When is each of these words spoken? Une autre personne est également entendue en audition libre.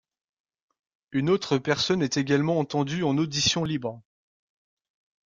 Une 1.11 1.29
autre 1.29 1.59
personne 1.59 2.01
est 2.01 2.17
également 2.17 2.57
entendue 2.57 3.03
en 3.03 3.15
audition 3.19 3.63
libre. 3.63 4.01